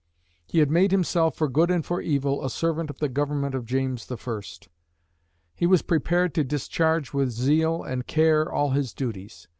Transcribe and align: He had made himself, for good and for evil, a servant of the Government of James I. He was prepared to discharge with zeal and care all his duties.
He 0.47 0.57
had 0.57 0.71
made 0.71 0.89
himself, 0.89 1.35
for 1.35 1.47
good 1.47 1.69
and 1.69 1.85
for 1.85 2.01
evil, 2.01 2.43
a 2.43 2.49
servant 2.49 2.89
of 2.89 2.97
the 2.97 3.07
Government 3.07 3.53
of 3.53 3.67
James 3.67 4.11
I. 4.11 4.41
He 5.53 5.67
was 5.67 5.83
prepared 5.83 6.33
to 6.33 6.43
discharge 6.43 7.13
with 7.13 7.29
zeal 7.29 7.83
and 7.83 8.07
care 8.07 8.51
all 8.51 8.71
his 8.71 8.95
duties. 8.95 9.47